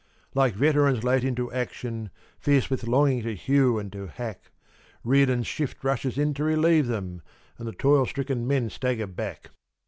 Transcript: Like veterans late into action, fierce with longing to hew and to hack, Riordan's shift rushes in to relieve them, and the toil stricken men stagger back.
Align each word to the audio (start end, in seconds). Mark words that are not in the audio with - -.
Like 0.33 0.55
veterans 0.55 1.03
late 1.03 1.23
into 1.23 1.51
action, 1.53 2.09
fierce 2.39 2.71
with 2.71 2.87
longing 2.87 3.21
to 3.21 3.35
hew 3.35 3.77
and 3.77 3.91
to 3.93 4.07
hack, 4.07 4.51
Riordan's 5.03 5.45
shift 5.45 5.83
rushes 5.83 6.17
in 6.17 6.33
to 6.33 6.43
relieve 6.43 6.87
them, 6.87 7.21
and 7.59 7.67
the 7.67 7.71
toil 7.71 8.07
stricken 8.07 8.47
men 8.47 8.71
stagger 8.71 9.05
back. 9.05 9.51